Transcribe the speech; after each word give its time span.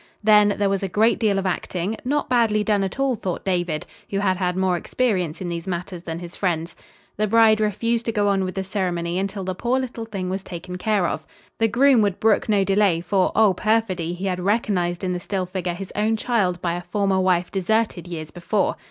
Then, 0.23 0.55
there 0.57 0.67
was 0.67 0.81
a 0.81 0.87
great 0.87 1.19
deal 1.19 1.37
of 1.37 1.45
acting, 1.45 1.95
not 2.03 2.27
badly 2.27 2.63
done 2.63 2.83
at 2.83 2.99
all, 2.99 3.15
thought 3.15 3.45
David, 3.45 3.85
who 4.09 4.17
had 4.17 4.37
had 4.37 4.57
more 4.57 4.75
experience 4.75 5.41
in 5.41 5.49
these 5.49 5.67
matters 5.67 6.01
than 6.01 6.17
his 6.17 6.35
friends. 6.35 6.75
The 7.17 7.27
bride 7.27 7.59
refused 7.59 8.05
to 8.07 8.11
go 8.11 8.27
on 8.27 8.43
with 8.43 8.55
the 8.55 8.63
ceremony 8.63 9.19
until 9.19 9.43
the 9.43 9.53
poor 9.53 9.77
little 9.79 10.05
thing 10.05 10.27
was 10.27 10.41
taken 10.41 10.79
care 10.79 11.05
of. 11.07 11.27
The 11.59 11.67
groom 11.67 12.01
would 12.01 12.19
brook 12.19 12.49
no 12.49 12.63
delay, 12.63 12.99
for, 13.01 13.31
oh, 13.35 13.53
perfidy, 13.53 14.13
he 14.13 14.25
had 14.25 14.39
recognized 14.39 15.03
in 15.03 15.13
the 15.13 15.19
still 15.19 15.45
figure 15.45 15.75
his 15.75 15.93
own 15.95 16.17
child 16.17 16.59
by 16.63 16.73
a 16.73 16.81
former 16.81 17.19
wife 17.19 17.51
deserted 17.51 18.07
years 18.07 18.31
before. 18.31 18.77